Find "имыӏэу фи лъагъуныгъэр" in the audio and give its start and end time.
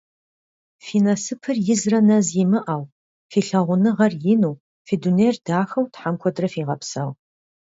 2.43-4.13